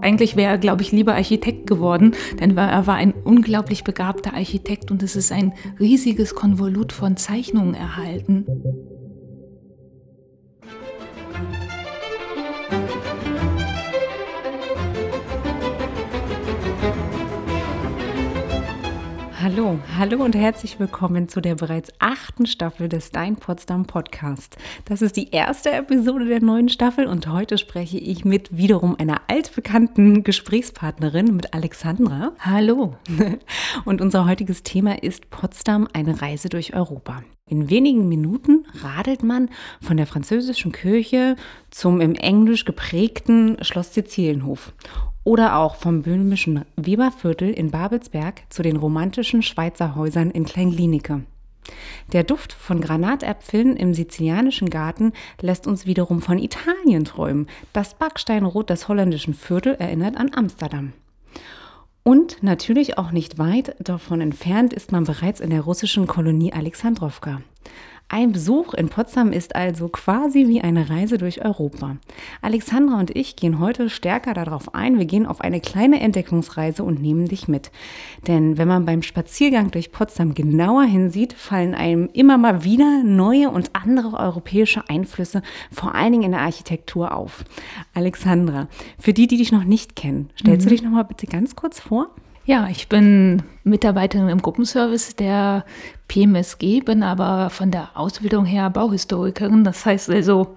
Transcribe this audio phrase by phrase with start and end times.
[0.00, 4.90] Eigentlich wäre er, glaube ich, lieber Architekt geworden, denn er war ein unglaublich begabter Architekt
[4.90, 8.46] und es ist ein riesiges Konvolut von Zeichnungen erhalten.
[19.50, 24.58] Hallo, hallo und herzlich willkommen zu der bereits achten Staffel des Dein Potsdam Podcast.
[24.84, 29.22] Das ist die erste Episode der neuen Staffel und heute spreche ich mit wiederum einer
[29.28, 32.32] altbekannten Gesprächspartnerin, mit Alexandra.
[32.38, 32.98] Hallo.
[33.86, 37.22] Und unser heutiges Thema ist Potsdam, eine Reise durch Europa.
[37.48, 39.48] In wenigen Minuten radelt man
[39.80, 41.36] von der französischen Kirche
[41.70, 44.74] zum im Englisch geprägten Schloss Sizilienhof
[45.28, 51.20] oder auch vom böhmischen Weberviertel in Babelsberg zu den romantischen Schweizer Häusern in Kleinglienicke.
[52.14, 57.46] Der Duft von Granatäpfeln im sizilianischen Garten lässt uns wiederum von Italien träumen.
[57.74, 60.94] Das Backsteinrot des holländischen Viertel erinnert an Amsterdam.
[62.04, 67.42] Und natürlich auch nicht weit davon entfernt ist man bereits in der russischen Kolonie Alexandrowka.
[68.10, 71.98] Ein Besuch in Potsdam ist also quasi wie eine Reise durch Europa.
[72.40, 74.98] Alexandra und ich gehen heute stärker darauf ein.
[74.98, 77.70] Wir gehen auf eine kleine Entdeckungsreise und nehmen dich mit.
[78.26, 83.50] Denn wenn man beim Spaziergang durch Potsdam genauer hinsieht, fallen einem immer mal wieder neue
[83.50, 87.44] und andere europäische Einflüsse, vor allen Dingen in der Architektur auf.
[87.92, 90.70] Alexandra, für die, die dich noch nicht kennen, stellst mhm.
[90.70, 92.08] du dich noch mal bitte ganz kurz vor?
[92.48, 95.66] Ja, ich bin Mitarbeiterin im Gruppenservice der
[96.08, 99.64] PMSG, bin aber von der Ausbildung her Bauhistorikerin.
[99.64, 100.56] Das heißt also,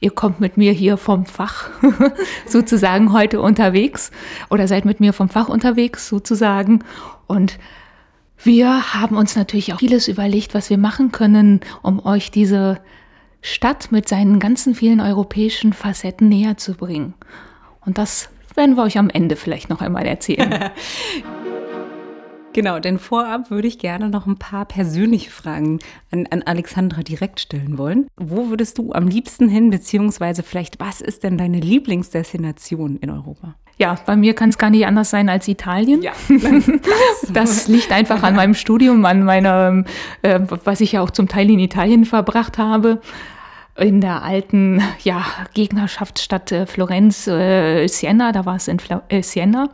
[0.00, 1.70] ihr kommt mit mir hier vom Fach
[2.46, 4.10] sozusagen heute unterwegs
[4.48, 6.82] oder seid mit mir vom Fach unterwegs sozusagen.
[7.28, 7.60] Und
[8.42, 12.80] wir haben uns natürlich auch vieles überlegt, was wir machen können, um euch diese
[13.40, 17.14] Stadt mit seinen ganzen vielen europäischen Facetten näher zu bringen.
[17.86, 20.70] Und das werden wir euch am Ende vielleicht noch einmal erzählen.
[22.52, 25.78] Genau, denn vorab würde ich gerne noch ein paar persönliche Fragen
[26.10, 28.08] an, an, Alexandra direkt stellen wollen.
[28.16, 33.54] Wo würdest du am liebsten hin, beziehungsweise vielleicht, was ist denn deine Lieblingsdestination in Europa?
[33.78, 36.02] Ja, bei mir kann es gar nicht anders sein als Italien.
[36.02, 37.28] Ja, das.
[37.32, 39.84] das liegt einfach an meinem Studium, an meiner,
[40.22, 43.00] äh, was ich ja auch zum Teil in Italien verbracht habe
[43.76, 49.22] in der alten ja, Gegnerschaftsstadt äh, Florenz, äh, Siena, da war es in Fla äh,
[49.22, 49.70] Siena.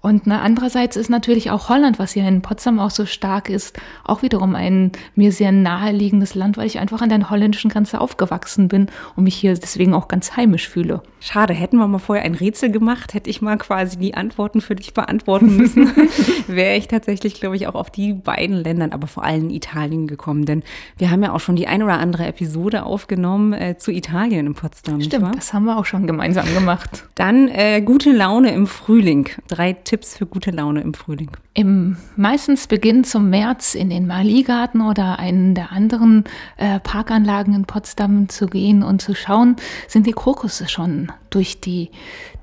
[0.00, 3.78] Und ne, andererseits ist natürlich auch Holland, was ja in Potsdam auch so stark ist,
[4.02, 8.66] auch wiederum ein mir sehr naheliegendes Land, weil ich einfach an der holländischen Grenze aufgewachsen
[8.66, 11.02] bin und mich hier deswegen auch ganz heimisch fühle.
[11.24, 14.74] Schade, hätten wir mal vorher ein Rätsel gemacht, hätte ich mal quasi die Antworten für
[14.74, 15.88] dich beantworten müssen,
[16.48, 20.46] wäre ich tatsächlich, glaube ich, auch auf die beiden Ländern, aber vor allem Italien gekommen.
[20.46, 20.64] Denn
[20.98, 24.54] wir haben ja auch schon die ein oder andere Episode aufgenommen äh, zu Italien in
[24.54, 25.00] Potsdam.
[25.00, 27.04] Stimmt, das haben wir auch schon gemeinsam gemacht.
[27.14, 29.28] Dann äh, gute Laune im Frühling.
[29.46, 31.30] Drei Tipps für gute Laune im Frühling?
[31.54, 36.24] Im meistens beginnt zum März in den Maligarten oder einen der anderen
[36.56, 39.54] äh, Parkanlagen in Potsdam zu gehen und zu schauen,
[39.86, 41.90] sind die Krokusse schon durch die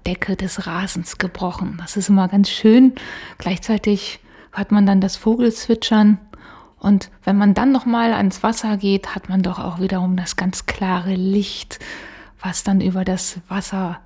[0.06, 1.78] Decke des Rasens gebrochen.
[1.80, 2.94] Das ist immer ganz schön.
[3.38, 4.20] Gleichzeitig
[4.52, 6.20] hat man dann das Vogelzwitschern
[6.80, 10.36] und wenn man dann noch mal ans Wasser geht, hat man doch auch wiederum das
[10.36, 11.80] ganz klare Licht,
[12.42, 14.00] was dann über das Wasser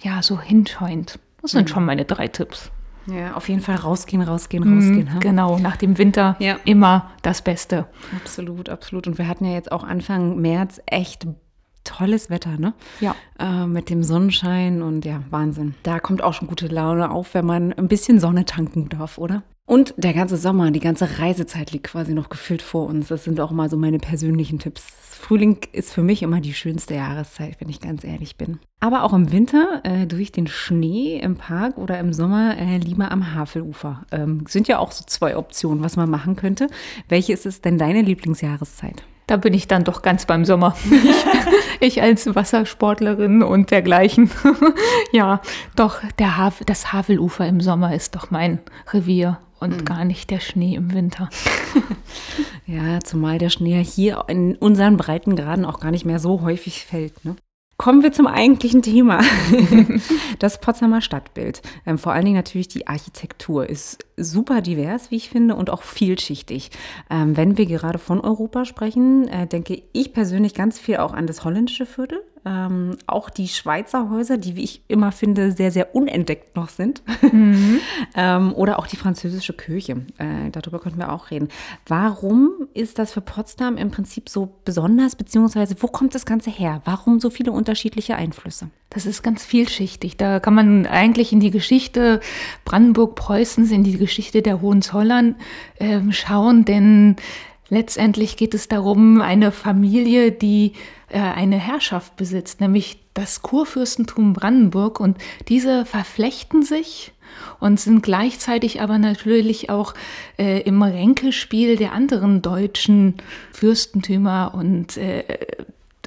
[0.00, 1.18] ja so hinscheunt.
[1.42, 1.72] Das sind mhm.
[1.72, 2.70] schon meine drei Tipps.
[3.06, 5.10] Ja, auf jeden Fall rausgehen, rausgehen, rausgehen.
[5.14, 6.58] Mhm, genau, nach dem Winter ja.
[6.64, 7.86] immer das Beste.
[8.16, 9.06] Absolut, absolut.
[9.06, 11.26] Und wir hatten ja jetzt auch Anfang März echt
[11.86, 12.74] tolles Wetter, ne?
[13.00, 13.14] Ja.
[13.38, 15.74] Äh, mit dem Sonnenschein und ja, Wahnsinn.
[15.82, 19.42] Da kommt auch schon gute Laune auf, wenn man ein bisschen Sonne tanken darf, oder?
[19.66, 23.08] Und der ganze Sommer, die ganze Reisezeit liegt quasi noch gefüllt vor uns.
[23.08, 24.86] Das sind auch mal so meine persönlichen Tipps.
[25.10, 28.60] Frühling ist für mich immer die schönste Jahreszeit, wenn ich ganz ehrlich bin.
[28.78, 33.10] Aber auch im Winter äh, durch den Schnee im Park oder im Sommer äh, lieber
[33.10, 34.06] am Havelufer.
[34.12, 36.68] Ähm, sind ja auch so zwei Optionen, was man machen könnte.
[37.08, 39.02] Welche ist es denn deine Lieblingsjahreszeit?
[39.26, 40.76] Da bin ich dann doch ganz beim Sommer.
[41.80, 44.30] Ich, ich als Wassersportlerin und dergleichen.
[45.12, 45.40] ja,
[45.74, 48.60] doch, der Havel, das Havelufer im Sommer ist doch mein
[48.92, 49.84] Revier und mhm.
[49.84, 51.28] gar nicht der Schnee im Winter.
[52.66, 57.24] ja, zumal der Schnee hier in unseren Breitengraden auch gar nicht mehr so häufig fällt.
[57.24, 57.36] Ne?
[57.78, 59.20] Kommen wir zum eigentlichen Thema.
[60.38, 61.62] Das Potsdamer Stadtbild.
[61.86, 65.82] Ähm, vor allen Dingen natürlich die Architektur ist super divers, wie ich finde, und auch
[65.82, 66.70] vielschichtig.
[67.10, 71.26] Ähm, wenn wir gerade von Europa sprechen, äh, denke ich persönlich ganz viel auch an
[71.26, 72.22] das holländische Viertel.
[72.46, 77.02] Ähm, auch die Schweizer Häuser, die, wie ich immer finde, sehr, sehr unentdeckt noch sind.
[77.20, 77.80] Mhm.
[78.14, 80.06] ähm, oder auch die französische Kirche.
[80.18, 81.48] Äh, darüber könnten wir auch reden.
[81.88, 86.82] Warum ist das für Potsdam im Prinzip so besonders, beziehungsweise wo kommt das Ganze her?
[86.84, 88.70] Warum so viele unterschiedliche Einflüsse?
[88.90, 90.16] Das ist ganz vielschichtig.
[90.16, 92.20] Da kann man eigentlich in die Geschichte
[92.64, 95.34] Brandenburg-Preußens, in die Geschichte der Hohenzollern
[95.80, 97.16] äh, schauen, denn
[97.70, 100.74] letztendlich geht es darum, eine Familie, die
[101.12, 105.00] eine Herrschaft besitzt, nämlich das Kurfürstentum Brandenburg.
[105.00, 105.18] Und
[105.48, 107.12] diese verflechten sich
[107.60, 109.94] und sind gleichzeitig aber natürlich auch
[110.38, 113.14] äh, im Ränkespiel der anderen deutschen
[113.52, 115.24] Fürstentümer und äh,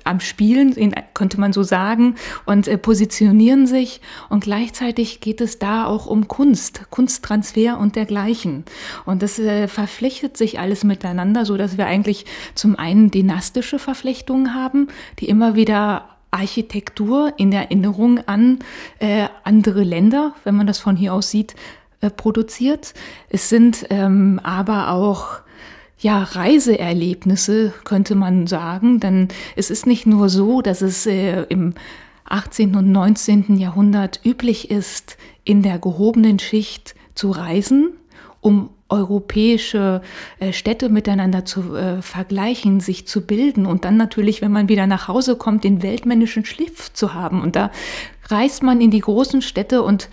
[0.04, 2.16] am Spielen, könnte man so sagen,
[2.46, 4.02] und äh, positionieren sich.
[4.30, 8.66] Und gleichzeitig geht es da auch um Kunst, Kunsttransfer und dergleichen.
[9.06, 12.26] Und das äh, verflechtet sich alles miteinander, so dass wir eigentlich
[12.56, 14.88] zum einen dynastische Verflechtungen haben,
[15.20, 18.60] die immer wieder Architektur in Erinnerung an
[19.00, 21.56] äh, andere Länder, wenn man das von hier aus sieht,
[22.16, 22.94] produziert.
[23.30, 25.42] Es sind ähm, aber auch
[26.00, 29.00] ja, Reiseerlebnisse, könnte man sagen.
[29.00, 31.74] Denn es ist nicht nur so, dass es äh, im
[32.26, 32.76] 18.
[32.76, 33.58] und 19.
[33.58, 37.92] Jahrhundert üblich ist, in der gehobenen Schicht zu reisen,
[38.40, 40.02] um europäische
[40.40, 44.88] äh, Städte miteinander zu äh, vergleichen, sich zu bilden und dann natürlich, wenn man wieder
[44.88, 47.42] nach Hause kommt, den weltmännischen Schliff zu haben.
[47.42, 47.72] Und da
[48.30, 50.10] reist man in die großen Städte und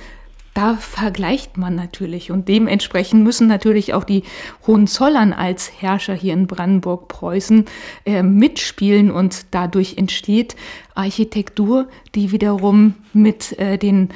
[0.57, 2.31] da vergleicht man natürlich.
[2.31, 4.23] Und dementsprechend müssen natürlich auch die
[4.67, 7.67] Hohenzollern als Herrscher hier in Brandenburg-Preußen
[8.07, 9.11] äh, mitspielen.
[9.11, 10.57] Und dadurch entsteht
[10.95, 14.09] Architektur, die wiederum mit äh, den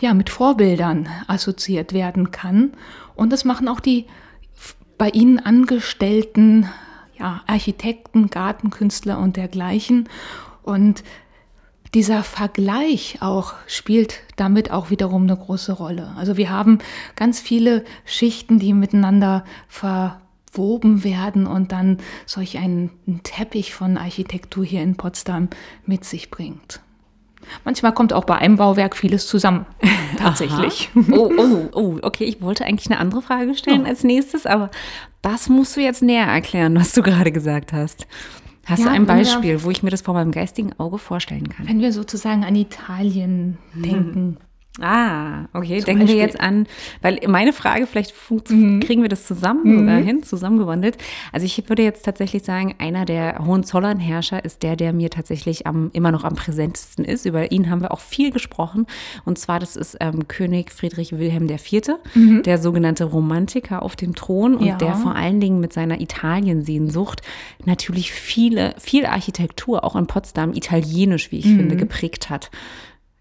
[0.00, 2.72] ja mit Vorbildern assoziiert werden kann.
[3.14, 4.06] Und das machen auch die
[4.98, 6.68] bei ihnen angestellten
[7.16, 10.08] ja, Architekten, Gartenkünstler und dergleichen.
[10.62, 11.04] Und
[11.94, 16.12] dieser Vergleich auch spielt damit auch wiederum eine große Rolle.
[16.16, 16.78] Also wir haben
[17.14, 22.90] ganz viele Schichten, die miteinander verwoben werden und dann solch einen
[23.22, 25.48] Teppich von Architektur hier in Potsdam
[25.86, 26.80] mit sich bringt.
[27.64, 29.66] Manchmal kommt auch bei einem Bauwerk vieles zusammen,
[30.18, 30.90] tatsächlich.
[31.12, 32.24] Oh, oh, oh, okay.
[32.24, 33.88] Ich wollte eigentlich eine andere Frage stellen oh.
[33.88, 34.70] als nächstes, aber
[35.22, 38.06] das musst du jetzt näher erklären, was du gerade gesagt hast.
[38.66, 41.68] Hast ja, du ein Beispiel, wo ich mir das vor meinem geistigen Auge vorstellen kann?
[41.68, 43.82] Wenn wir sozusagen an Italien mhm.
[43.82, 44.36] denken.
[44.80, 45.78] Ah, okay.
[45.78, 46.16] Zum Denken Beispiel.
[46.16, 46.66] wir jetzt an,
[47.00, 48.12] weil meine Frage, vielleicht
[48.50, 48.80] mhm.
[48.80, 50.02] kriegen wir das zusammen mhm.
[50.02, 50.98] hin, zusammengewandelt.
[51.30, 55.90] Also ich würde jetzt tatsächlich sagen, einer der Hohenzollern-Herrscher ist der, der mir tatsächlich am,
[55.92, 57.24] immer noch am präsentesten ist.
[57.24, 58.86] Über ihn haben wir auch viel gesprochen.
[59.24, 62.42] Und zwar, das ist ähm, König Friedrich Wilhelm IV., mhm.
[62.42, 64.76] der sogenannte Romantiker auf dem Thron und ja.
[64.76, 67.22] der vor allen Dingen mit seiner Italiensehnsucht
[67.64, 71.58] natürlich viele, viel Architektur, auch in Potsdam, italienisch, wie ich mhm.
[71.58, 72.50] finde, geprägt hat.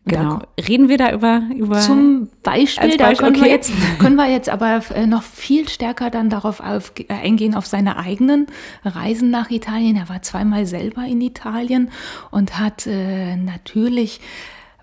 [0.06, 0.40] Genau.
[0.40, 3.46] Da Reden wir da über, über Zum Beispiel, Beispiel da können, okay.
[3.46, 7.56] wir jetzt, können wir jetzt aber äh, noch viel stärker dann darauf auf, äh, eingehen,
[7.56, 8.48] auf seine eigenen
[8.84, 9.96] Reisen nach Italien.
[9.96, 11.90] Er war zweimal selber in Italien
[12.32, 14.20] und hat äh, natürlich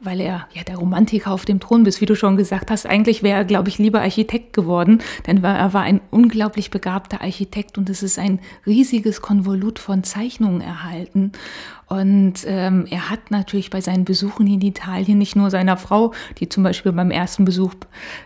[0.03, 2.87] weil er ja der Romantiker auf dem Thron bist, wie du schon gesagt hast.
[2.87, 7.77] Eigentlich wäre er, glaube ich, lieber Architekt geworden, denn er war ein unglaublich begabter Architekt
[7.79, 11.33] und es ist ein riesiges Konvolut von Zeichnungen erhalten.
[11.91, 16.49] Und ähm, er hat natürlich bei seinen Besuchen in Italien nicht nur seiner Frau, die
[16.49, 17.75] zum Beispiel beim ersten Besuch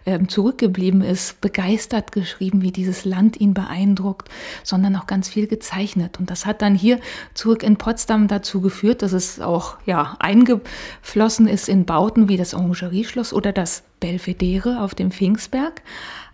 [0.04, 4.28] ähm, zurückgeblieben ist, begeistert geschrieben, wie dieses Land ihn beeindruckt,
[4.64, 6.20] sondern auch ganz viel gezeichnet.
[6.20, 7.00] Und das hat dann hier
[7.32, 12.52] zurück in Potsdam dazu geführt, dass es auch ja, eingeflossen ist in Bauten wie das
[12.52, 15.80] Orangerieschloss oder das Belvedere auf dem Pfingstberg.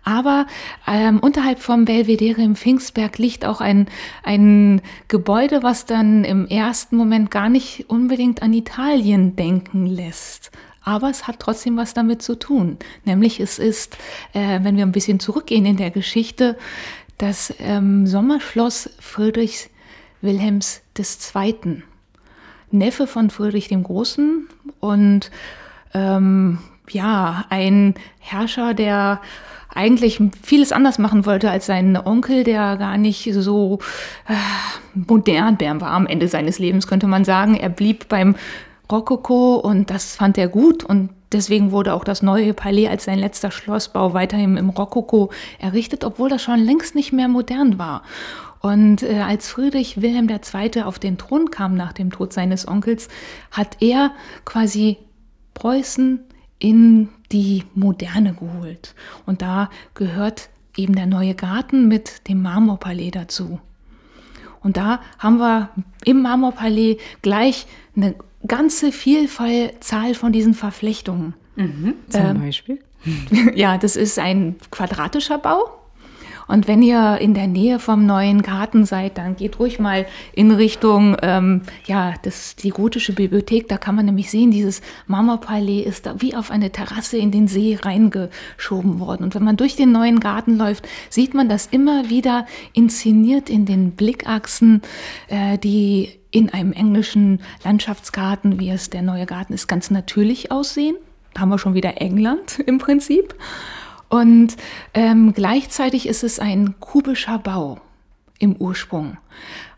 [0.03, 0.47] Aber
[0.87, 3.87] ähm, unterhalb vom Belvedere im Pfingstberg liegt auch ein,
[4.23, 10.51] ein Gebäude, was dann im ersten Moment gar nicht unbedingt an Italien denken lässt.
[10.83, 12.77] Aber es hat trotzdem was damit zu tun.
[13.05, 13.97] Nämlich es ist,
[14.33, 16.57] äh, wenn wir ein bisschen zurückgehen in der Geschichte,
[17.19, 19.69] das ähm, Sommerschloss Friedrichs
[20.21, 21.83] Wilhelms II.
[22.71, 24.47] Neffe von Friedrich dem Großen
[24.79, 25.29] und
[25.93, 29.21] ähm, ja, ein Herrscher, der
[29.73, 33.79] eigentlich vieles anders machen wollte als sein Onkel, der gar nicht so
[34.27, 34.33] äh,
[34.93, 37.55] modern war am Ende seines Lebens, könnte man sagen.
[37.55, 38.35] Er blieb beim
[38.91, 43.19] Rokoko und das fand er gut und deswegen wurde auch das neue Palais als sein
[43.19, 48.03] letzter Schlossbau weiterhin im Rokoko errichtet, obwohl das schon längst nicht mehr modern war.
[48.59, 50.83] Und äh, als Friedrich Wilhelm II.
[50.83, 53.07] auf den Thron kam nach dem Tod seines Onkels,
[53.49, 54.11] hat er
[54.45, 54.97] quasi
[55.53, 56.19] Preußen
[56.59, 58.95] in die Moderne geholt.
[59.25, 63.59] Und da gehört eben der neue Garten mit dem Marmorpalais dazu.
[64.61, 65.69] Und da haben wir
[66.05, 71.33] im Marmorpalais gleich eine ganze Vielzahl von diesen Verflechtungen.
[71.55, 72.79] Mhm, zum ähm, Beispiel?
[73.55, 75.80] Ja, das ist ein quadratischer Bau
[76.51, 80.51] und wenn ihr in der Nähe vom neuen Garten seid, dann geht ruhig mal in
[80.51, 83.69] Richtung, ähm, ja, das, die gotische Bibliothek.
[83.69, 87.47] Da kann man nämlich sehen, dieses Marmorpalais ist da wie auf eine Terrasse in den
[87.47, 89.23] See reingeschoben worden.
[89.23, 93.65] Und wenn man durch den neuen Garten läuft, sieht man das immer wieder inszeniert in
[93.65, 94.81] den Blickachsen,
[95.29, 100.95] äh, die in einem englischen Landschaftsgarten, wie es der neue Garten ist, ganz natürlich aussehen.
[101.33, 103.35] Da haben wir schon wieder England im Prinzip.
[104.11, 104.57] Und
[104.93, 107.79] ähm, gleichzeitig ist es ein kubischer Bau
[108.39, 109.15] im Ursprung.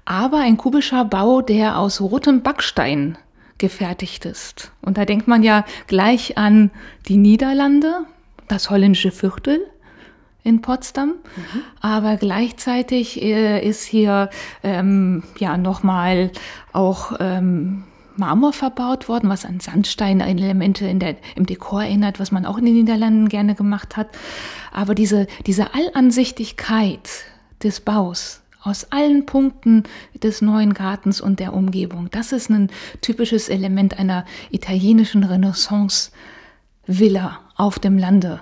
[0.06, 3.16] Aber ein kubischer Bau, der aus rotem Backstein
[3.60, 4.72] gefertigt ist.
[4.82, 6.72] Und da denkt man ja gleich an
[7.08, 8.08] die Niederlande,
[8.48, 9.62] das holländische Viertel
[10.44, 11.10] in Potsdam.
[11.10, 11.62] Mhm.
[11.80, 14.32] Aber gleichzeitig äh, ist hier
[14.63, 16.32] ähm, ja nochmal
[16.72, 17.84] auch ähm,
[18.17, 22.65] Marmor verbaut worden, was an Sandstein-Elemente in der, im Dekor erinnert, was man auch in
[22.65, 24.10] den Niederlanden gerne gemacht hat.
[24.72, 27.10] Aber diese, diese Allansichtigkeit
[27.63, 29.84] des Baus aus allen Punkten
[30.22, 32.70] des neuen Gartens und der Umgebung, das ist ein
[33.01, 38.41] typisches Element einer italienischen Renaissance-Villa auf dem Lande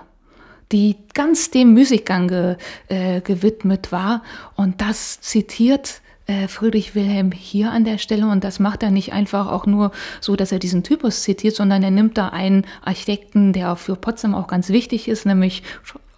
[0.72, 2.56] die ganz dem Müßiggang ge,
[2.88, 4.22] äh, gewidmet war.
[4.56, 6.00] Und das zitiert
[6.48, 10.36] Friedrich Wilhelm hier an der Stelle und das macht er nicht einfach auch nur so,
[10.36, 14.46] dass er diesen Typus zitiert, sondern er nimmt da einen Architekten, der für Potsdam auch
[14.46, 15.62] ganz wichtig ist, nämlich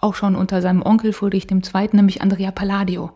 [0.01, 3.13] auch schon unter seinem Onkel Friedrich II., nämlich Andrea Palladio,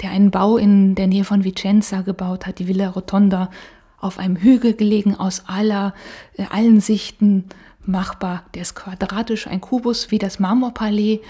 [0.00, 3.50] der einen Bau in der Nähe von Vicenza gebaut hat, die Villa Rotonda,
[3.98, 5.94] auf einem Hügel gelegen, aus aller,
[6.36, 7.46] äh, allen Sichten
[7.84, 8.44] machbar.
[8.54, 11.20] Der ist quadratisch, ein Kubus wie das Marmorpalais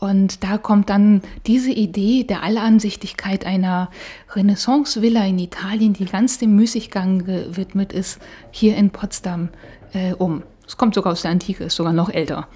[0.00, 3.90] und da kommt dann diese Idee der Allansichtigkeit einer
[4.34, 8.18] Renaissance-Villa in Italien, die ganz dem Müßiggang gewidmet ist,
[8.50, 9.50] hier in Potsdam
[9.92, 10.42] äh, um.
[10.66, 12.48] Es kommt sogar aus der Antike, ist sogar noch älter.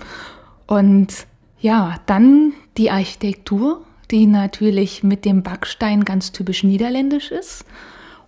[0.66, 1.26] Und
[1.60, 7.66] ja, dann die Architektur, die natürlich mit dem Backstein ganz typisch niederländisch ist.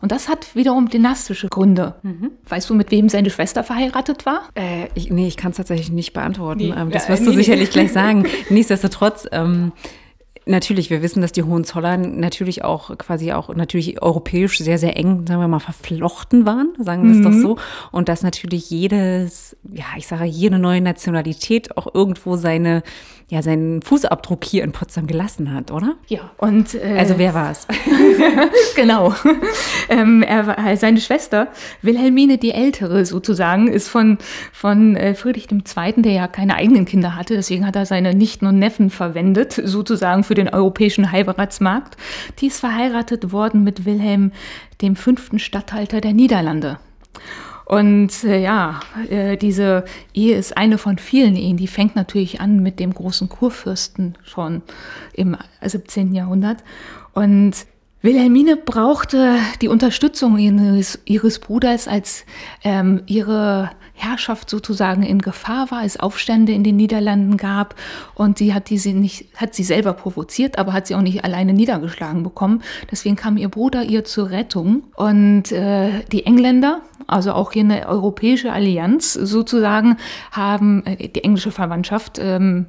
[0.00, 1.94] Und das hat wiederum dynastische Gründe.
[2.02, 2.32] Mhm.
[2.48, 4.42] Weißt du, mit wem seine Schwester verheiratet war?
[4.54, 6.60] Äh, ich, nee, ich kann es tatsächlich nicht beantworten.
[6.60, 8.26] Nee, ähm, das wirst äh, du nee, sicherlich gleich sagen.
[8.50, 9.72] Nichtsdestotrotz, ähm,
[10.48, 15.26] Natürlich, wir wissen, dass die Hohenzollern natürlich auch quasi auch natürlich europäisch sehr, sehr eng,
[15.26, 17.42] sagen wir mal, verflochten waren, sagen wir es doch mhm.
[17.42, 17.58] so.
[17.90, 22.84] Und dass natürlich jedes, ja, ich sage, jede neue Nationalität auch irgendwo seine
[23.28, 25.96] ja seinen Fußabdruck hier in Potsdam gelassen hat, oder?
[26.06, 26.30] Ja.
[26.36, 27.66] Und äh, also wer war es?
[28.76, 29.14] genau.
[29.88, 31.48] ähm, er war, äh, seine Schwester
[31.82, 34.18] Wilhelmine die Ältere sozusagen ist von
[34.52, 38.46] von äh, Friedrich II., der ja keine eigenen Kinder hatte, deswegen hat er seine Nichten
[38.46, 41.96] und Neffen verwendet sozusagen für den europäischen Heiratsmarkt.
[42.38, 44.30] Die ist verheiratet worden mit Wilhelm
[44.82, 46.78] dem fünften Statthalter der Niederlande.
[47.66, 48.78] Und äh, ja,
[49.10, 51.56] äh, diese Ehe ist eine von vielen Ehen.
[51.56, 54.62] Die fängt natürlich an mit dem großen Kurfürsten schon
[55.12, 56.14] im 17.
[56.14, 56.62] Jahrhundert.
[57.12, 57.66] Und
[58.02, 62.24] Wilhelmine brauchte die Unterstützung ihres, ihres Bruders, als
[62.62, 67.74] ähm, ihre Herrschaft sozusagen in Gefahr war, es Aufstände in den Niederlanden gab
[68.14, 71.52] und sie hat diese nicht, hat sie selber provoziert, aber hat sie auch nicht alleine
[71.54, 72.62] niedergeschlagen bekommen.
[72.90, 77.88] Deswegen kam ihr Bruder ihr zur Rettung und äh, die Engländer, also auch hier eine
[77.88, 79.96] europäische Allianz sozusagen,
[80.30, 82.66] haben äh, die englische Verwandtschaft ähm,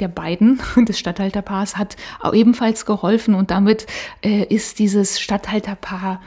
[0.00, 1.96] der beiden des Statthalterpaars hat
[2.32, 3.34] ebenfalls geholfen.
[3.34, 3.86] Und damit
[4.22, 6.20] äh, ist dieses Statthalterpaar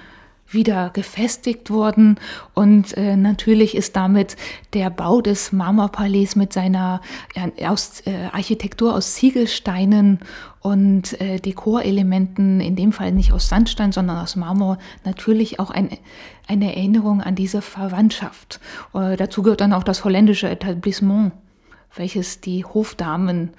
[0.53, 2.20] wieder gefestigt worden.
[2.53, 4.36] Und äh, natürlich ist damit
[4.74, 7.01] der Bau des Marmorpalais mit seiner
[7.36, 10.20] ja, aus, äh, Architektur aus Ziegelsteinen
[10.62, 15.89] und äh, Dekorelementen, in dem Fall nicht aus Sandstein, sondern aus Marmor, natürlich auch ein,
[16.48, 18.60] eine Erinnerung an diese Verwandtschaft.
[18.93, 21.34] Äh, dazu gehört dann auch das holländische Etablissement,
[21.96, 23.51] welches die Hofdamen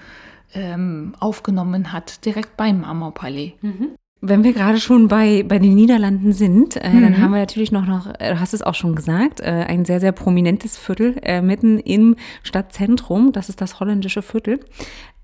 [0.55, 3.55] ähm, aufgenommen hat, direkt beim Marmorpalais.
[3.63, 3.97] Mhm.
[4.25, 7.03] Wenn wir gerade schon bei, bei den Niederlanden sind, äh, mhm.
[7.03, 9.85] dann haben wir natürlich noch, noch, äh, du hast es auch schon gesagt, äh, ein
[9.85, 12.15] sehr, sehr prominentes Viertel äh, mitten im
[12.45, 13.33] Stadtzentrum.
[13.33, 14.61] Das ist das holländische Viertel.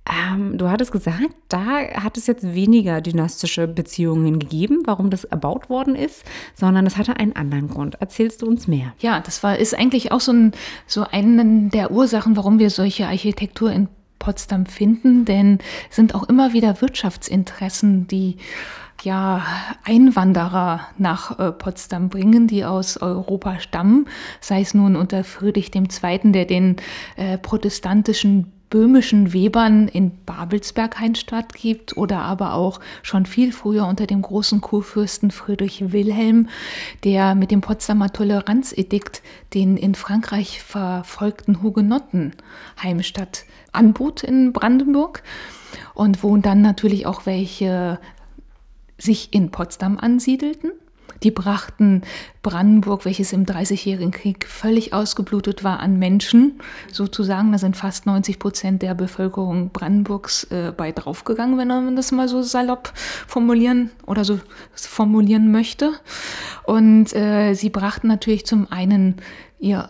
[0.08, 5.68] Ähm, du hattest gesagt, da hat es jetzt weniger dynastische Beziehungen gegeben, warum das erbaut
[5.68, 6.24] worden ist,
[6.54, 8.00] sondern es hatte einen anderen Grund.
[8.00, 8.94] Erzählst du uns mehr?
[9.00, 10.52] Ja, das war, ist eigentlich auch so, ein,
[10.86, 13.88] so eine der Ursachen, warum wir solche Architektur in
[14.18, 15.58] Potsdam finden, denn
[15.90, 18.36] es sind auch immer wieder Wirtschaftsinteressen, die
[19.02, 19.44] ja,
[19.84, 24.06] Einwanderer nach äh, Potsdam bringen, die aus Europa stammen,
[24.40, 26.76] sei es nun unter Friedrich II., der den
[27.16, 34.22] äh, protestantischen böhmischen Webern in Babelsberg-Heinstadt gibt oder aber auch schon viel früher unter dem
[34.22, 36.48] großen Kurfürsten Friedrich Wilhelm,
[37.04, 39.22] der mit dem Potsdamer Toleranzedikt
[39.54, 42.34] den in Frankreich verfolgten Hugenotten
[42.82, 45.22] Heimstatt anbot in Brandenburg
[45.94, 47.98] und wo dann natürlich auch welche
[48.98, 50.72] sich in Potsdam ansiedelten.
[51.22, 52.02] Die brachten
[52.42, 56.60] Brandenburg, welches im Dreißigjährigen Krieg völlig ausgeblutet war, an Menschen
[56.92, 57.50] sozusagen.
[57.50, 62.28] Da sind fast 90 Prozent der Bevölkerung Brandenburgs äh, bei draufgegangen, wenn man das mal
[62.28, 62.92] so salopp
[63.26, 64.38] formulieren oder so
[64.74, 65.92] formulieren möchte.
[66.64, 69.16] Und äh, sie brachten natürlich zum einen
[69.58, 69.88] ihre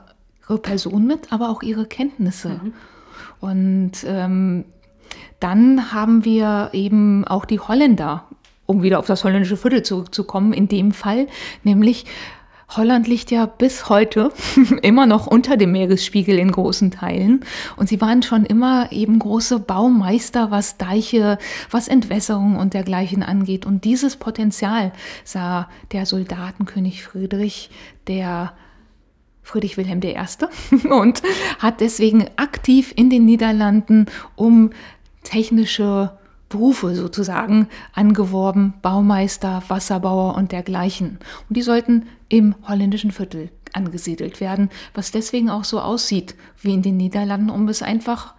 [0.63, 2.61] Person mit, aber auch ihre Kenntnisse.
[2.63, 2.73] Mhm.
[3.41, 4.65] Und ähm,
[5.41, 8.25] dann haben wir eben auch die Holländer
[8.69, 11.27] um wieder auf das holländische Viertel zurückzukommen, in dem Fall,
[11.65, 12.05] nämlich
[12.77, 14.31] Holland liegt ja bis heute
[14.83, 17.47] immer noch unter dem Meeresspiegel in großen Teilen.
[17.77, 21.39] Und sie waren schon immer eben große Baumeister, was Deiche,
[21.71, 23.65] was Entwässerung und dergleichen angeht.
[23.65, 24.93] Und dieses Potenzial
[25.25, 27.71] sah der Soldatenkönig Friedrich,
[28.07, 28.53] der
[29.43, 30.19] Friedrich Wilhelm I.
[30.91, 31.23] und
[31.59, 34.07] hat deswegen aktiv in den Niederlanden
[34.37, 34.73] um
[35.23, 36.19] technische
[36.49, 41.19] Berufe sozusagen angeworben, Baumeister, Wasserbauer und dergleichen.
[41.49, 46.83] Und die sollten im holländischen Viertel angesiedelt werden, was deswegen auch so aussieht wie in
[46.83, 48.35] den Niederlanden, um es einfach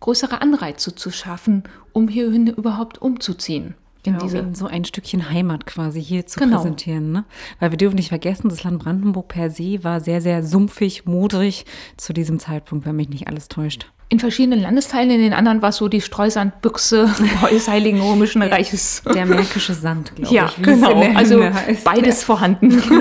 [0.00, 3.74] größere Anreize zu schaffen, um hierhin überhaupt umzuziehen.
[4.02, 6.56] In genau, diese so ein Stückchen Heimat quasi hier zu genau.
[6.56, 7.12] präsentieren.
[7.12, 7.24] Ne?
[7.58, 11.66] Weil wir dürfen nicht vergessen, das Land Brandenburg per se war sehr, sehr sumpfig, modrig
[11.98, 15.68] zu diesem Zeitpunkt, wenn mich nicht alles täuscht in verschiedenen Landesteilen, in den anderen war
[15.68, 17.08] es so die Streusandbüchse
[17.50, 19.02] des Heiligen Römischen Reiches.
[19.14, 20.66] Der märkische Sand, glaube ja, ich.
[20.66, 21.16] Ja, genau.
[21.16, 21.40] Also
[21.84, 22.26] beides ja.
[22.26, 22.82] vorhanden.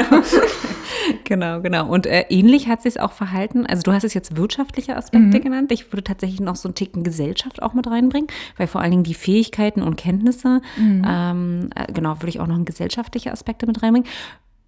[1.23, 1.59] Genau.
[1.59, 1.87] genau, genau.
[1.87, 3.65] Und äh, ähnlich hat sich es auch verhalten.
[3.65, 5.43] Also du hast es jetzt wirtschaftliche Aspekte mhm.
[5.43, 5.71] genannt.
[5.71, 9.03] Ich würde tatsächlich noch so einen Ticken Gesellschaft auch mit reinbringen, weil vor allen Dingen
[9.03, 11.05] die Fähigkeiten und Kenntnisse, mhm.
[11.07, 14.07] ähm, äh, genau, würde ich auch noch gesellschaftliche Aspekte mit reinbringen.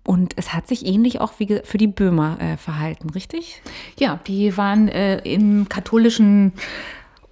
[0.03, 3.61] Und es hat sich ähnlich auch wie für die Böhmer äh, verhalten, richtig?
[3.99, 6.53] Ja, die waren äh, im katholischen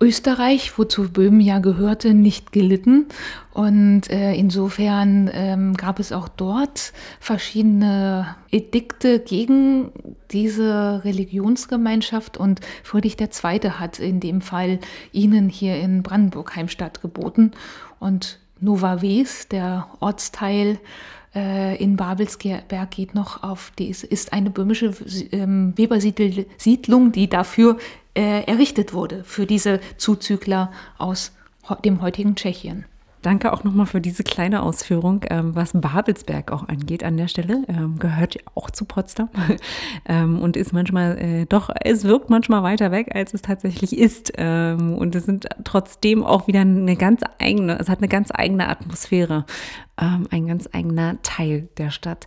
[0.02, 3.08] Österreich, wozu Böhmen ja gehörte, nicht gelitten.
[3.54, 9.92] Und äh, insofern ähm, gab es auch dort verschiedene Edikte gegen
[10.32, 12.38] diese Religionsgemeinschaft.
[12.38, 13.72] Und Friedrich II.
[13.72, 14.80] hat in dem Fall
[15.12, 17.52] ihnen hier in Brandenburg Heimstatt geboten.
[18.00, 20.80] Und Nova Wes, der Ortsteil,
[21.34, 24.94] in Babelsberg geht noch auf, die ist, ist eine böhmische
[25.32, 27.78] ähm, Webersiedlung, die dafür
[28.16, 31.32] äh, errichtet wurde, für diese Zuzügler aus
[31.86, 32.86] dem heutigen Tschechien.
[33.22, 37.64] Danke auch nochmal für diese kleine Ausführung, ähm, was Babelsberg auch angeht an der Stelle.
[37.68, 39.30] Ähm, gehört auch zu Potsdam
[40.06, 44.32] ähm, und ist manchmal äh, doch, es wirkt manchmal weiter weg, als es tatsächlich ist.
[44.38, 48.70] Ähm, und es sind trotzdem auch wieder eine ganz eigene, es hat eine ganz eigene
[48.70, 49.46] Atmosphäre,
[50.02, 52.26] ähm, ein ganz eigener Teil der Stadt.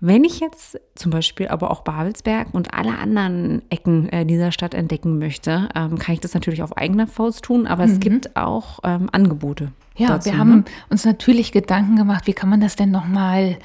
[0.00, 4.72] Wenn ich jetzt zum Beispiel aber auch Babelsberg und alle anderen Ecken äh, dieser Stadt
[4.72, 7.92] entdecken möchte, ähm, kann ich das natürlich auf eigener Faust tun, aber mhm.
[7.92, 9.72] es gibt auch Angebote.
[9.96, 10.64] Ja, dazu, wir haben ne?
[10.90, 13.58] uns natürlich Gedanken gemacht, wie kann man das denn nochmal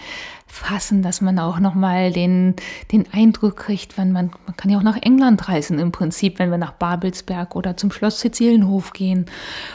[0.51, 2.55] fassen, dass man auch nochmal den,
[2.91, 6.51] den Eindruck kriegt, wenn man, man kann ja auch nach England reisen im Prinzip, wenn
[6.51, 9.27] wir nach Babelsberg oder zum Schloss Sizilienhof gehen.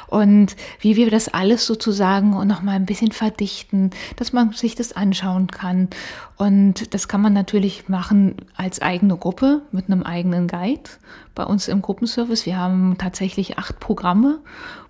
[0.07, 5.47] Und wie wir das alles sozusagen nochmal ein bisschen verdichten, dass man sich das anschauen
[5.47, 5.89] kann.
[6.37, 10.91] Und das kann man natürlich machen als eigene Gruppe mit einem eigenen Guide
[11.37, 12.47] bei uns im Gruppenservice.
[12.47, 14.41] Wir haben tatsächlich acht Programme,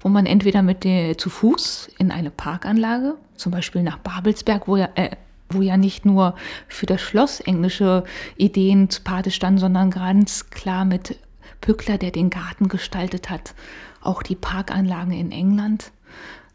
[0.01, 4.79] wo man entweder mit der, zu Fuß in eine Parkanlage, zum Beispiel nach Babelsberg, wo
[4.79, 5.11] ja, äh,
[5.51, 6.35] wo ja nicht nur
[6.69, 8.05] für das Schloss englische
[8.37, 11.19] Ideen zu Pate standen, sondern ganz klar mit
[11.61, 13.55] Pückler, der den Garten gestaltet hat,
[14.01, 15.93] auch die Parkanlagen in England.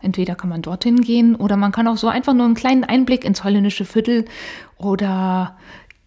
[0.02, 3.24] Entweder kann man dorthin gehen oder man kann auch so einfach nur einen kleinen Einblick
[3.24, 4.26] ins holländische Viertel
[4.78, 5.58] oder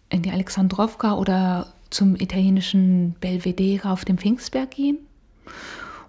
[0.09, 4.99] in die Alexandrowka oder zum italienischen Belvedere auf dem Pfingstberg gehen.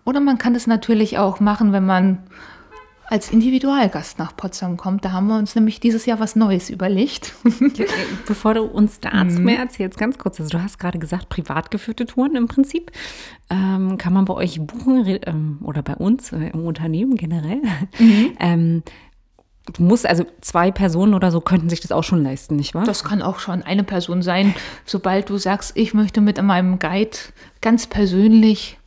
[0.04, 2.18] Oder man kann es natürlich auch machen, wenn man
[3.08, 5.04] als Individualgast nach Potsdam kommt.
[5.04, 7.34] Da haben wir uns nämlich dieses Jahr was Neues überlegt.
[8.26, 9.44] Bevor du uns dazu mhm.
[9.44, 12.90] mehr erzählst, ganz kurz, also du hast gerade gesagt, privat geführte Touren im Prinzip.
[13.48, 17.62] Ähm, kann man bei euch buchen ähm, oder bei uns äh, im Unternehmen generell?
[17.98, 18.32] Mhm.
[18.40, 18.82] Ähm,
[19.72, 22.84] du musst also zwei Personen oder so könnten sich das auch schon leisten, nicht wahr?
[22.84, 24.54] Das kann auch schon eine Person sein.
[24.84, 27.16] Sobald du sagst, ich möchte mit meinem Guide
[27.60, 28.78] ganz persönlich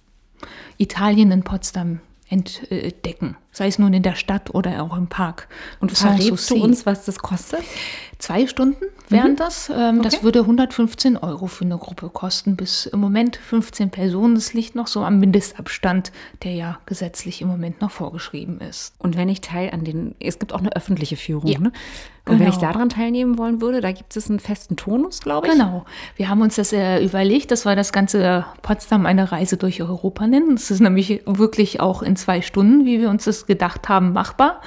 [0.78, 5.48] Italien in Potsdam entdecken sei es nun in der Stadt oder auch im Park.
[5.80, 7.62] Und verrätst du uns, was das kostet?
[8.20, 9.36] Zwei Stunden wären mhm.
[9.38, 9.70] das.
[9.70, 10.10] Ähm, okay.
[10.10, 14.36] Das würde 115 Euro für eine Gruppe kosten, bis im Moment 15 Personen.
[14.36, 16.12] Das liegt noch so am Mindestabstand,
[16.44, 18.94] der ja gesetzlich im Moment noch vorgeschrieben ist.
[19.00, 21.60] Und wenn ich teil an den, es gibt auch eine öffentliche Führung, ja.
[21.60, 21.72] ne?
[22.26, 22.46] Und genau.
[22.46, 22.74] wenn ich genau.
[22.74, 25.54] daran teilnehmen wollen würde, da gibt es einen festen Tonus, glaube ich.
[25.54, 25.86] Genau.
[26.16, 30.28] Wir haben uns das äh, überlegt, dass wir das ganze Potsdam eine Reise durch Europa
[30.28, 30.56] nennen.
[30.56, 34.62] Das ist nämlich wirklich auch in zwei Stunden, wie wir uns das gedacht haben, machbar.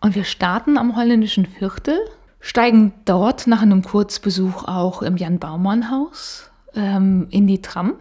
[0.00, 1.98] Und wir starten am holländischen Viertel
[2.40, 7.94] steigen dort nach einem Kurzbesuch auch im Jan-Baumann-Haus ähm, in die Tram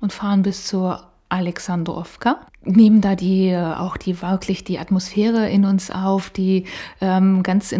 [0.00, 5.90] und fahren bis zur Alexandrowka nehmen da die auch die wirklich die Atmosphäre in uns
[5.90, 6.64] auf, die
[7.00, 7.74] ähm, ganz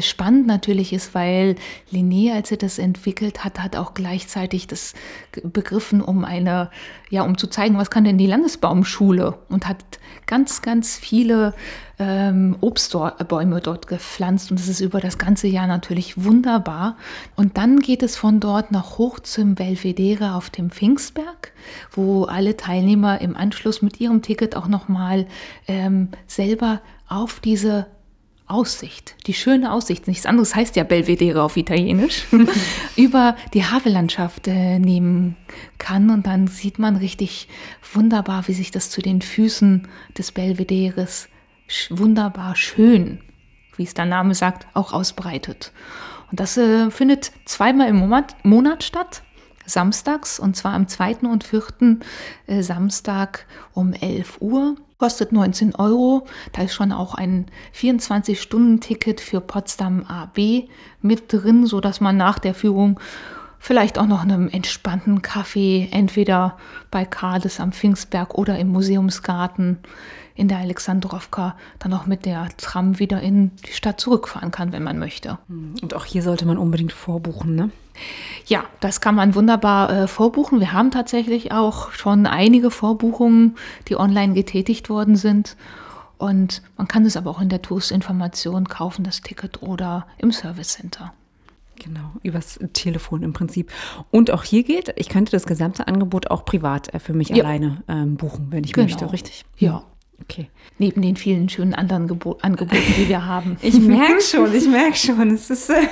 [0.00, 1.56] spannend natürlich ist, weil
[1.92, 4.94] Linné, als er das entwickelt hat, hat auch gleichzeitig das
[5.42, 6.70] begriffen, um eine
[7.10, 9.84] ja um zu zeigen, was kann denn die Landesbaumschule und hat
[10.26, 11.54] ganz ganz viele
[11.98, 16.96] ähm, Obstbäume dort gepflanzt und das ist über das ganze Jahr natürlich wunderbar.
[17.36, 21.52] Und dann geht es von dort nach hoch zum Belvedere auf dem Pfingstberg,
[21.90, 25.26] wo alle Teilnehmer im Anschluss mit ihrem Ticket auch nochmal
[25.66, 27.86] ähm, selber auf diese
[28.50, 32.26] Aussicht, die schöne Aussicht, nichts anderes heißt ja Belvedere auf Italienisch,
[32.96, 35.36] über die Havellandschaft äh, nehmen
[35.78, 36.10] kann.
[36.10, 37.48] Und dann sieht man richtig
[37.92, 41.28] wunderbar, wie sich das zu den Füßen des Belvederes
[41.90, 43.20] wunderbar schön,
[43.76, 45.72] wie es der Name sagt, auch ausbreitet.
[46.30, 49.22] Und das äh, findet zweimal im Monat, Monat statt
[49.72, 52.00] samstags und zwar am zweiten und vierten
[52.46, 54.76] äh, Samstag um 11 Uhr.
[54.98, 56.26] Kostet 19 Euro.
[56.52, 60.68] Da ist schon auch ein 24-Stunden-Ticket für Potsdam AB
[61.00, 63.00] mit drin, sodass man nach der Führung
[63.58, 66.56] vielleicht auch noch einem entspannten Kaffee, entweder
[66.90, 69.78] bei Kades am Pfingstberg oder im Museumsgarten
[70.34, 74.82] in der Alexandrowka dann auch mit der Tram wieder in die Stadt zurückfahren kann, wenn
[74.82, 75.38] man möchte.
[75.82, 77.70] Und auch hier sollte man unbedingt vorbuchen, ne?
[78.46, 80.60] Ja, das kann man wunderbar äh, vorbuchen.
[80.60, 83.56] Wir haben tatsächlich auch schon einige Vorbuchungen,
[83.88, 85.56] die online getätigt worden sind.
[86.18, 90.74] Und man kann es aber auch in der Touristinformation kaufen, das Ticket oder im Service
[90.74, 91.14] Center.
[91.82, 93.72] Genau, übers Telefon im Prinzip.
[94.10, 97.42] Und auch hier gilt, ich könnte das gesamte Angebot auch privat äh, für mich ja.
[97.42, 98.86] alleine ähm, buchen, wenn ich genau.
[98.86, 99.46] möchte, richtig?
[99.56, 99.82] Ja.
[100.22, 100.48] Okay.
[100.78, 103.56] Neben den vielen schönen anderen Gebo Angeboten, die wir haben.
[103.62, 105.30] Ich merke schon, ich merke schon.
[105.30, 105.82] Es ist, äh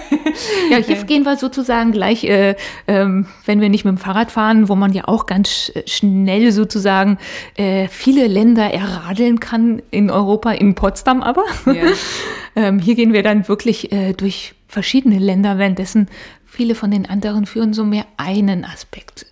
[0.70, 2.54] ja, hier gehen wir sozusagen gleich, äh, äh,
[2.86, 7.18] wenn wir nicht mit dem Fahrrad fahren, wo man ja auch ganz schnell sozusagen
[7.56, 11.44] äh, viele Länder erradeln kann in Europa, in Potsdam aber.
[11.66, 11.92] Ja.
[12.56, 16.08] ähm, hier gehen wir dann wirklich äh, durch verschiedene Länder, währenddessen
[16.44, 19.26] viele von den anderen führen so mehr einen Aspekt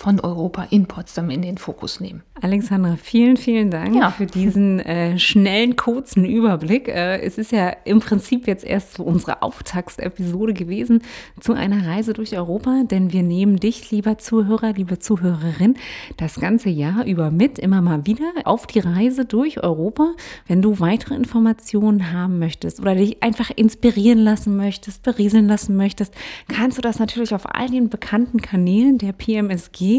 [0.00, 2.22] von Europa in Potsdam in den Fokus nehmen.
[2.40, 4.10] Alexandra, vielen, vielen Dank ja.
[4.10, 6.88] für diesen äh, schnellen, kurzen Überblick.
[6.88, 11.02] Äh, es ist ja im Prinzip jetzt erst so unsere Auftaktsepisode gewesen
[11.38, 15.74] zu einer Reise durch Europa, denn wir nehmen dich, lieber Zuhörer, liebe Zuhörerin,
[16.16, 20.14] das ganze Jahr über mit, immer mal wieder auf die Reise durch Europa.
[20.46, 26.14] Wenn du weitere Informationen haben möchtest oder dich einfach inspirieren lassen möchtest, berieseln lassen möchtest,
[26.48, 29.89] kannst du das natürlich auf all den bekannten Kanälen der PMSG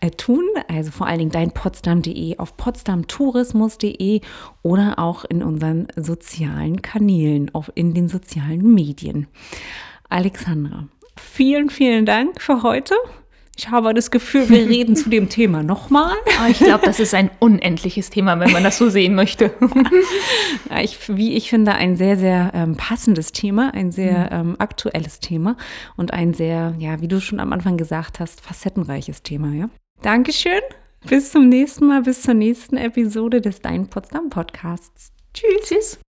[0.00, 0.44] äh, tun.
[0.68, 4.20] Also vor allen Dingen dein Potsdam.de auf potsdamtourismus.de
[4.62, 9.26] oder auch in unseren sozialen Kanälen, auf, in den sozialen Medien.
[10.08, 12.94] Alexandra, vielen, vielen Dank für heute.
[13.58, 16.14] Ich habe das Gefühl, wir reden zu dem Thema nochmal.
[16.40, 19.52] Ah, ich glaube, das ist ein unendliches Thema, wenn man das so sehen möchte.
[20.80, 24.50] ich, wie ich finde, ein sehr, sehr ähm, passendes Thema, ein sehr mhm.
[24.50, 25.56] ähm, aktuelles Thema
[25.96, 29.52] und ein sehr, ja, wie du schon am Anfang gesagt hast, facettenreiches Thema.
[29.52, 29.68] Ja?
[30.02, 30.60] Dankeschön.
[31.08, 35.12] Bis zum nächsten Mal, bis zur nächsten Episode des Dein Potsdam Podcasts.
[35.34, 35.68] Tschüss.
[35.68, 36.07] Tschüss.